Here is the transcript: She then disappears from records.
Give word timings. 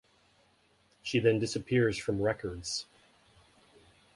She 1.03 1.19
then 1.19 1.37
disappears 1.37 1.95
from 1.95 2.23
records. 2.23 2.87